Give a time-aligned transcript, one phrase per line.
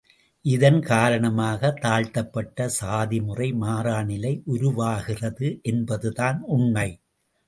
[0.45, 6.87] இதன் காரணமாக தாழ்த்தப்பட்ட சாதிமுறை மாறாநிலை உருவாகிறது என்பதுதான் உண்மை.